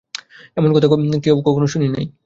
এমন 0.57 0.69
কথাও 0.73 0.91
তো 0.91 0.97
কখনো 1.47 1.67
শুনি 1.67 1.87
নাই। 1.87 2.05